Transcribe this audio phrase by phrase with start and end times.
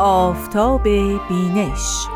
[0.00, 0.82] آفتاب
[1.28, 2.06] بینش.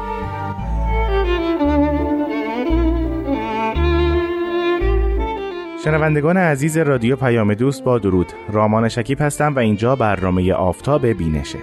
[5.85, 8.27] شنوندگان عزیز رادیو پیام دوست با درود.
[8.53, 11.59] رامان شکیب هستم و اینجا برنامه آفتاب بینشه.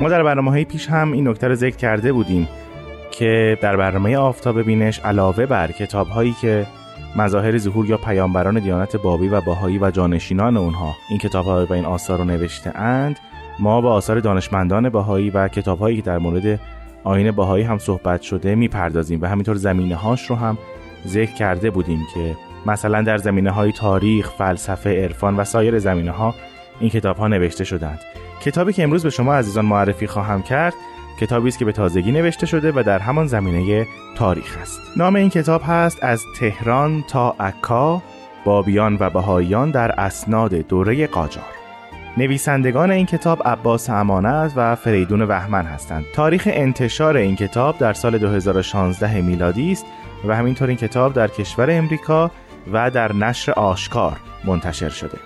[0.00, 2.48] ما در برنامه های پیش هم این نکته رو ذکر کرده بودیم
[3.10, 6.66] که در برنامه آفتاب بینش علاوه بر کتاب هایی که
[7.16, 11.72] مظاهر ظهور یا پیامبران دیانت بابی و باهایی و جانشینان اونها این کتاب ها و
[11.72, 13.18] این آثار رو نوشته اند
[13.58, 16.60] ما با آثار دانشمندان باهایی و کتاب هایی که در مورد
[17.04, 20.58] آین باهایی هم صحبت شده می‌پردازیم و همینطور زمینه هاش رو هم
[21.06, 22.36] ذکر کرده بودیم که
[22.66, 26.34] مثلا در زمینه های تاریخ، فلسفه، عرفان و سایر زمینه ها
[26.80, 28.00] این کتاب ها نوشته شدند.
[28.40, 30.74] کتابی که امروز به شما عزیزان معرفی خواهم کرد
[31.20, 33.86] کتابی است که به تازگی نوشته شده و در همان زمینه
[34.16, 34.80] تاریخ است.
[34.96, 38.02] نام این کتاب هست از تهران تا عکا
[38.44, 41.44] بابیان و بهاییان در اسناد دوره قاجار.
[42.16, 46.04] نویسندگان این کتاب عباس امانت و فریدون وحمن هستند.
[46.14, 49.84] تاریخ انتشار این کتاب در سال 2016 میلادی است
[50.28, 52.30] و همینطور این کتاب در کشور امریکا
[52.72, 55.18] و در نشر آشکار منتشر شده.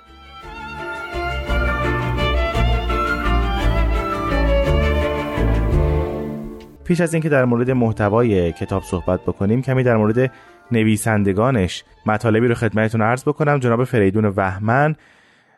[6.85, 10.31] پیش از اینکه در مورد محتوای کتاب صحبت بکنیم کمی در مورد
[10.71, 13.59] نویسندگانش مطالبی رو خدمتتون عرض بکنم.
[13.59, 14.95] جناب فریدون وحمن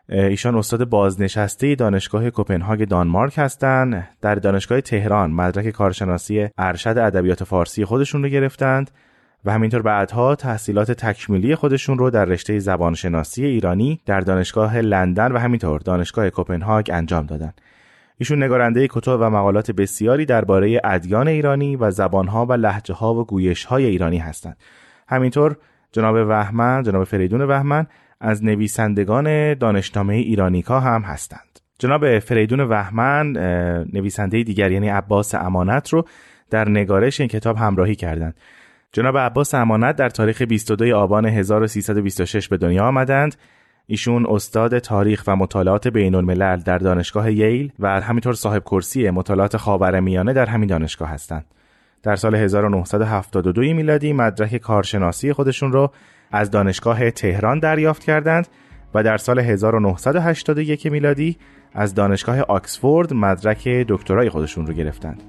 [0.10, 4.08] ایشان استاد بازنشسته دانشگاه کوپنهاگ دانمارک هستند.
[4.22, 8.92] در دانشگاه تهران مدرک کارشناسی ارشد ادبیات فارسی خودشون رو گرفتند
[9.46, 15.38] و همینطور بعدها تحصیلات تکمیلی خودشون رو در رشته زبانشناسی ایرانی در دانشگاه لندن و
[15.38, 17.62] همینطور دانشگاه کوپنهاگ انجام دادند
[18.18, 23.26] ایشون نگارنده کتب و مقالات بسیاری درباره ادیان ایرانی و زبانها و لحجه ها و
[23.26, 24.58] گویش های ایرانی هستند.
[25.08, 25.58] همینطور
[25.92, 27.88] جناب وحمن، جناب فریدون وحمن
[28.22, 31.60] از نویسندگان دانشنامه ایرانیکا هم هستند.
[31.80, 33.32] جناب فریدون وحمن
[33.94, 36.06] نویسنده دیگر یعنی عباس امانت رو
[36.50, 38.36] در نگارش این کتاب همراهی کردند.
[38.92, 43.36] جناب عباس امانت در تاریخ 22 آبان 1326 به دنیا آمدند
[43.88, 49.58] ایشون استاد تاریخ و مطالعات بین الملل در دانشگاه ییل و همینطور صاحب کرسی مطالعات
[49.58, 51.46] خاورمیانه در همین دانشگاه هستند.
[52.04, 55.92] در سال 1972 میلادی مدرک کارشناسی خودشون رو
[56.32, 58.48] از دانشگاه تهران دریافت کردند
[58.94, 61.38] و در سال 1981 میلادی
[61.74, 65.24] از دانشگاه آکسفورد مدرک دکترای خودشون رو گرفتند.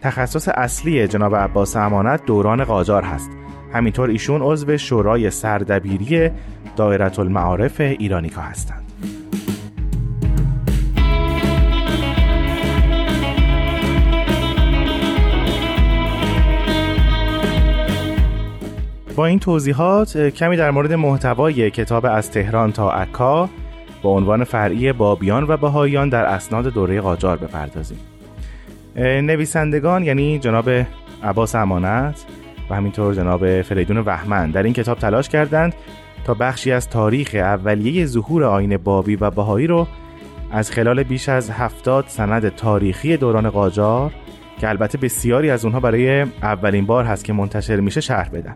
[0.00, 3.30] تخصص اصلی جناب عباس امانت دوران قاجار هست.
[3.74, 6.30] همینطور ایشون عضو شورای سردبیری
[6.76, 8.82] دایره المعارف ایرانیکا هستند.
[19.16, 23.48] با این توضیحات کمی در مورد محتوای کتاب از تهران تا عکا
[24.02, 27.98] با عنوان فرعی بابیان و بهاییان در اسناد دوره قاجار بپردازیم
[28.96, 30.70] نویسندگان یعنی جناب
[31.22, 32.24] عباس امانت
[32.70, 35.74] و همینطور جناب فریدون وحمن در این کتاب تلاش کردند
[36.24, 39.86] تا بخشی از تاریخ اولیه ظهور آین بابی و بهایی رو
[40.50, 44.12] از خلال بیش از هفتاد سند تاریخی دوران قاجار
[44.60, 48.54] که البته بسیاری از اونها برای اولین بار هست که منتشر میشه شرح بدن.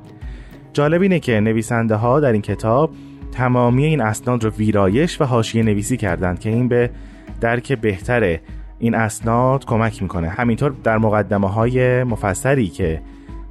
[0.73, 2.91] جالب اینه که نویسنده ها در این کتاب
[3.33, 6.91] تمامی این اسناد رو ویرایش و حاشیه نویسی کردند که این به
[7.41, 8.39] درک بهتر
[8.79, 10.29] این اسناد کمک می‌کنه.
[10.29, 13.01] همینطور در مقدمه های مفسری که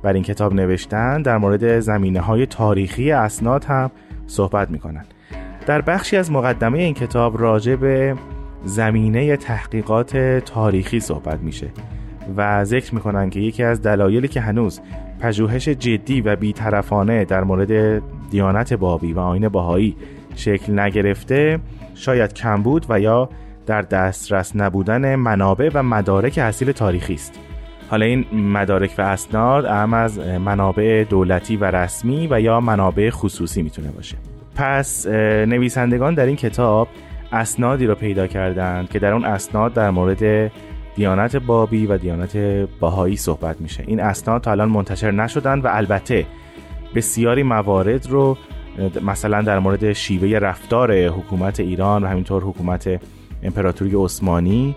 [0.05, 3.91] بر این کتاب نوشتن در مورد زمینه های تاریخی اسناد هم
[4.27, 5.05] صحبت می‌کنن.
[5.65, 8.15] در بخشی از مقدمه این کتاب راجع به
[8.65, 11.67] زمینه تحقیقات تاریخی صحبت میشه
[12.37, 14.81] و ذکر می‌کنن که یکی از دلایلی که هنوز
[15.19, 19.95] پژوهش جدی و بیطرفانه در مورد دیانت بابی و آین باهایی
[20.35, 21.59] شکل نگرفته
[21.95, 23.29] شاید کم بود و یا
[23.65, 27.39] در دسترس نبودن منابع و مدارک اصیل تاریخی است.
[27.89, 33.61] حالا این مدارک و اسناد اهم از منابع دولتی و رسمی و یا منابع خصوصی
[33.61, 34.15] می‌تونه باشه.
[34.55, 35.07] پس
[35.47, 36.87] نویسندگان در این کتاب
[37.31, 40.51] اسنادی رو پیدا کردند که در اون اسناد در مورد
[40.95, 42.37] دیانت بابی و دیانت
[42.79, 43.83] باهایی صحبت میشه.
[43.87, 46.25] این اسناد تا الان منتشر نشدن و البته
[46.95, 48.37] بسیاری موارد رو
[49.01, 53.01] مثلا در مورد شیوه رفتار حکومت ایران و همینطور حکومت
[53.43, 54.75] امپراتوری عثمانی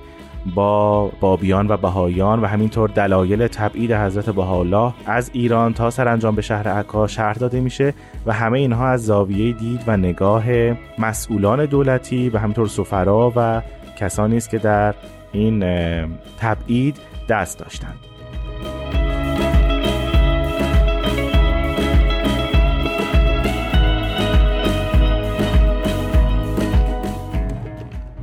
[0.54, 6.42] با بابیان و بهاییان و همینطور دلایل تبعید حضرت بهاءالله از ایران تا سرانجام به
[6.42, 7.94] شهر عکا شهر داده میشه
[8.26, 10.44] و همه اینها از زاویه دید و نگاه
[10.98, 13.62] مسئولان دولتی و همینطور سفرا و
[13.98, 14.94] کسانی است که در
[15.32, 15.60] این
[16.38, 16.96] تبعید
[17.28, 17.98] دست داشتند.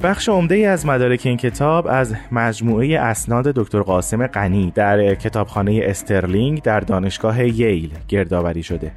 [0.05, 6.61] بخش عمده از مدارک این کتاب از مجموعه اسناد دکتر قاسم غنی در کتابخانه استرلینگ
[6.61, 8.91] در دانشگاه ییل گردآوری شده.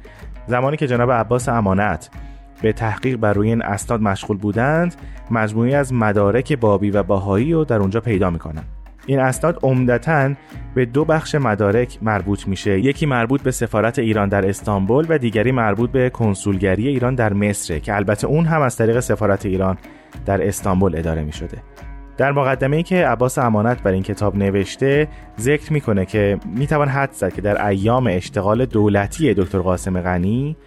[0.47, 2.09] زمانی که جناب عباس امانت
[2.61, 4.95] به تحقیق بر روی این اسناد مشغول بودند
[5.31, 8.63] مجموعی از مدارک بابی و باهایی رو در اونجا پیدا می‌کنن.
[9.05, 10.33] این اسناد عمدتا
[10.75, 12.79] به دو بخش مدارک مربوط میشه.
[12.79, 17.79] یکی مربوط به سفارت ایران در استانبول و دیگری مربوط به کنسولگری ایران در مصر
[17.79, 19.77] که البته اون هم از طریق سفارت ایران
[20.25, 21.57] در استانبول اداره می شده.
[22.17, 25.07] در مقدمه ای که عباس امانت بر این کتاب نوشته
[25.39, 30.57] ذکر می‌کنه که می‌توان حد زد که در ایام اشتغال دولتی دکتر قاسم غنی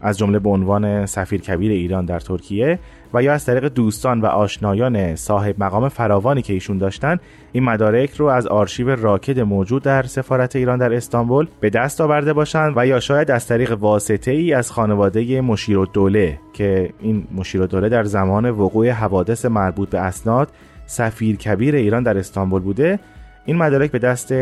[0.00, 2.78] از جمله به عنوان سفیر کبیر ایران در ترکیه
[3.14, 7.18] و یا از طریق دوستان و آشنایان صاحب مقام فراوانی که ایشون داشتن
[7.52, 12.32] این مدارک رو از آرشیو راکد موجود در سفارت ایران در استانبول به دست آورده
[12.32, 17.66] باشند و یا شاید از طریق واسطه ای از خانواده مشیر دوله که این مشیر
[17.66, 20.48] دوله در زمان وقوع حوادث مربوط به اسناد
[20.86, 22.98] سفیر کبیر ایران در استانبول بوده
[23.44, 24.32] این مدارک به دست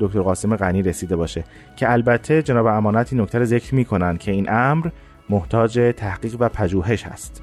[0.00, 1.44] دکتر قاسم غنی رسیده باشه
[1.76, 4.88] که البته جناب امانت این نکته ذکر می‌کنن که این امر
[5.30, 7.42] محتاج تحقیق و پژوهش هست.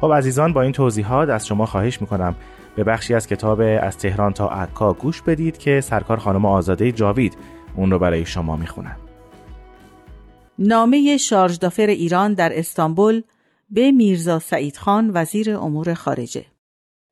[0.00, 2.34] خب عزیزان با این توضیحات از شما خواهش می‌کنم
[2.76, 7.36] به بخشی از کتاب از تهران تا عکا گوش بدید که سرکار خانم آزاده جاوید
[7.74, 8.96] اون رو برای شما می‌خونم
[10.58, 13.22] نامه شارژدافر ایران در استانبول
[13.70, 16.46] به میرزا سعید خان وزیر امور خارجه.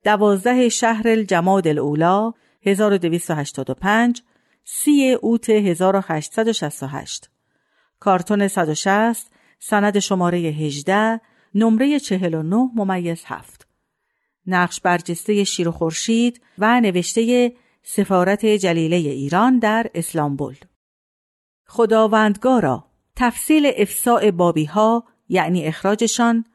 [0.03, 4.21] دوازده شهر الجماد الاولا 1285
[4.65, 7.29] سی اوت 1868
[7.99, 11.21] کارتون 160 سند شماره 18
[11.55, 13.67] نمره 49 ممیز 7
[14.47, 17.53] نقش برجسته شیر و خورشید و نوشته
[17.83, 20.55] سفارت جلیله ایران در اسلامبول
[21.65, 26.45] خداوندگارا تفصیل افساع بابی ها یعنی اخراجشان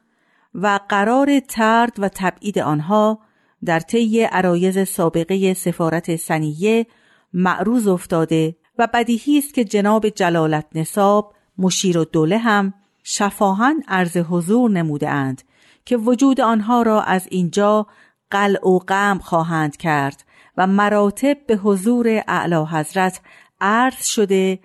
[0.54, 3.18] و قرار ترد و تبعید آنها
[3.64, 6.86] در طی عرایز سابقه سفارت سنیه
[7.32, 12.74] معروض افتاده و بدیهی است که جناب جلالت نصاب مشیر و دوله هم
[13.04, 15.42] شفاهن عرض حضور نموده اند
[15.84, 17.86] که وجود آنها را از اینجا
[18.30, 20.24] قلع و غم خواهند کرد
[20.56, 23.20] و مراتب به حضور اعلی حضرت
[23.60, 24.58] عرض شده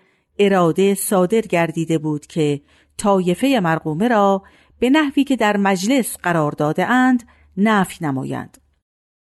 [0.45, 2.61] اراده صادر گردیده بود که
[2.97, 4.43] طایفه مرقومه را
[4.79, 7.23] به نحوی که در مجلس قرار داده اند
[7.57, 8.57] نفی نمایند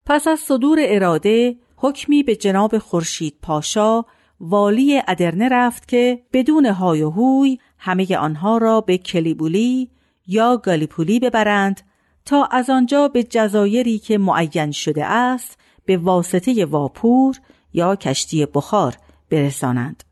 [0.06, 4.04] پس از صدور اراده حکمی به جناب خورشید پاشا
[4.40, 9.90] والی ادرنه رفت که بدون های و هوی همه آنها را به کلیبولی
[10.28, 11.82] یا گالیپولی ببرند
[12.26, 17.36] تا از آنجا به جزایری که معین شده است به واسطه واپور
[17.74, 18.96] یا کشتی بخار
[19.30, 20.04] برسانند.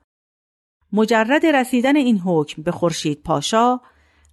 [0.94, 3.80] مجرد رسیدن این حکم به خورشید پاشا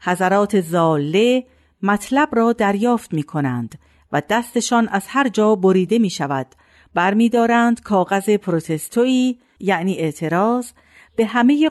[0.00, 1.46] حضرات زاله
[1.82, 3.78] مطلب را دریافت می کنند
[4.12, 6.46] و دستشان از هر جا بریده می شود
[6.94, 10.70] برمیدارند کاغذ پروتستویی یعنی اعتراض
[11.16, 11.70] به همه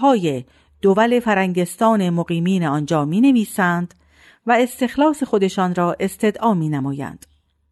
[0.00, 0.44] های
[0.82, 3.94] دول فرنگستان مقیمین آنجا می نویسند
[4.46, 7.26] و استخلاص خودشان را استدعا می نمایند.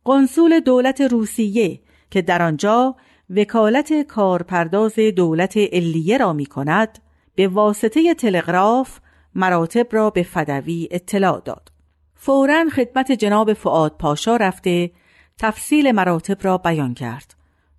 [0.05, 2.97] قنصول دولت روسیه که در آنجا
[3.37, 6.99] وکالت کارپرداز دولت علیه را می کند
[7.35, 8.99] به واسطه تلگراف
[9.35, 11.73] مراتب را به فدوی اطلاع داد.
[12.15, 14.91] فورا خدمت جناب فعاد پاشا رفته
[15.39, 17.35] تفصیل مراتب را بیان کرد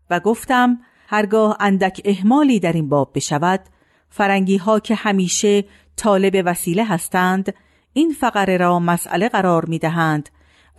[0.10, 3.60] و گفتم هرگاه اندک احمالی در این باب بشود
[4.10, 5.64] فرنگی ها که همیشه
[5.96, 7.54] طالب وسیله هستند
[7.94, 10.30] این فقره را مسئله قرار می دهند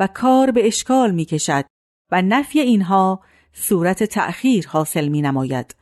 [0.01, 1.65] و کار به اشکال می کشد
[2.11, 3.21] و نفی اینها
[3.55, 5.75] صورت تأخیر حاصل می نماید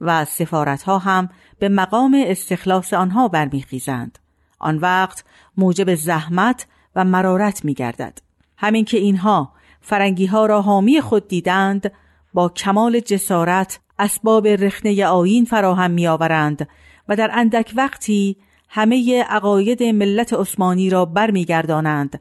[0.00, 4.18] و سفارت ها هم به مقام استخلاص آنها برمیخیزند.
[4.58, 5.24] آن وقت
[5.56, 6.66] موجب زحمت
[6.96, 8.18] و مرارت می گردد.
[8.56, 11.92] همین که اینها فرنگی ها را حامی خود دیدند
[12.34, 16.68] با کمال جسارت اسباب رخنه آین فراهم می آورند
[17.08, 18.36] و در اندک وقتی
[18.68, 22.20] همه عقاید ملت عثمانی را برمیگردانند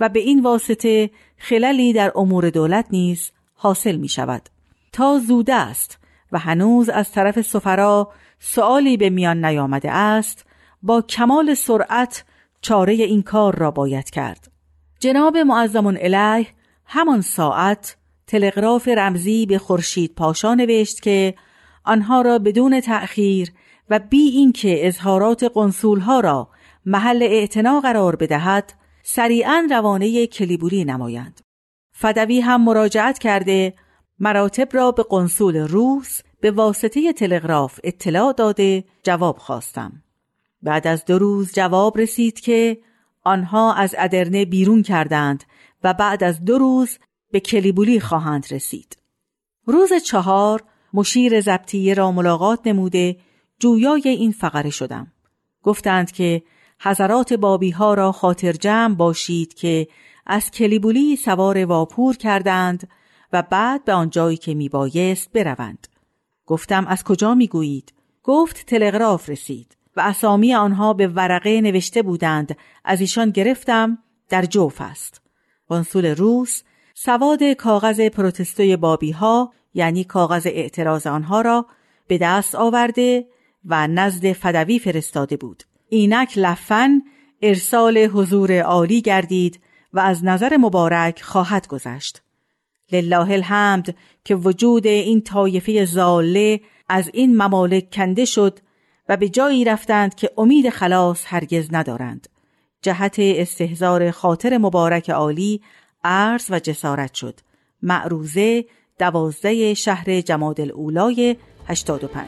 [0.00, 4.48] و به این واسطه خللی در امور دولت نیز حاصل می شود
[4.92, 5.98] تا زوده است
[6.32, 10.44] و هنوز از طرف سفرا سوالی به میان نیامده است
[10.82, 12.24] با کمال سرعت
[12.60, 14.50] چاره این کار را باید کرد.
[15.00, 16.46] جناب معظم الیه
[16.86, 17.96] همان ساعت
[18.26, 21.34] تلگراف رمزی به خورشید پاشا نوشت که
[21.84, 23.52] آنها را بدون تأخیر
[23.90, 26.48] و بی اینکه اظهارات قنصولها را
[26.86, 28.72] محل اعتنا قرار بدهد
[29.02, 31.45] سریعا روانه کلیبوری نمایند.
[31.98, 33.74] فدوی هم مراجعت کرده
[34.18, 40.02] مراتب را به قنصول روس به واسطه تلگراف اطلاع داده جواب خواستم.
[40.62, 42.78] بعد از دو روز جواب رسید که
[43.24, 45.44] آنها از ادرنه بیرون کردند
[45.84, 46.98] و بعد از دو روز
[47.30, 48.96] به کلیبولی خواهند رسید.
[49.66, 50.62] روز چهار
[50.92, 53.16] مشیر زبطیه را ملاقات نموده
[53.58, 55.12] جویای این فقره شدم.
[55.62, 56.42] گفتند که
[56.80, 59.88] حضرات بابی ها را خاطر جمع باشید که
[60.26, 62.88] از کلیبولی سوار واپور کردند
[63.32, 65.88] و بعد به آنجایی که می بایست بروند.
[66.46, 67.92] گفتم از کجا می گویید؟
[68.22, 74.80] گفت تلگراف رسید و اسامی آنها به ورقه نوشته بودند از ایشان گرفتم در جوف
[74.80, 75.22] است.
[75.68, 76.62] قنصول روس
[76.94, 81.66] سواد کاغذ پروتستوی بابی ها یعنی کاغذ اعتراض آنها را
[82.06, 83.26] به دست آورده
[83.64, 85.62] و نزد فدوی فرستاده بود.
[85.88, 87.02] اینک لفن
[87.42, 89.60] ارسال حضور عالی گردید
[89.96, 92.22] و از نظر مبارک خواهد گذشت.
[92.92, 98.58] لله الحمد که وجود این طایفه زاله از این ممالک کنده شد
[99.08, 102.28] و به جایی رفتند که امید خلاص هرگز ندارند.
[102.82, 105.60] جهت استهزار خاطر مبارک عالی
[106.04, 107.40] عرض و جسارت شد.
[107.82, 108.64] معروزه
[108.98, 111.36] دوازده شهر جماد الاولای
[111.68, 112.26] 85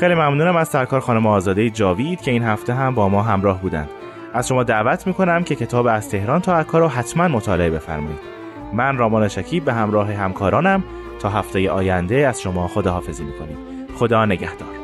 [0.00, 3.88] خیلی ممنونم از سرکار خانم آزاده جاوید که این هفته هم با ما همراه بودند.
[4.36, 8.18] از شما دعوت می‌کنم که کتاب از تهران تا عکا رو حتما مطالعه بفرمایید.
[8.72, 10.84] من رامان شکیب به همراه همکارانم
[11.20, 13.56] تا هفته آینده از شما خداحافظی می‌کنیم.
[13.94, 14.75] خدا نگهدار.